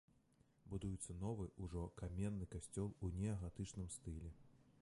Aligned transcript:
Будуецца 0.71 1.15
новы, 1.25 1.45
ужо 1.67 1.83
каменны 2.01 2.49
касцёл 2.57 2.89
у 3.09 3.15
неагатычным 3.19 3.87
стылі. 3.99 4.35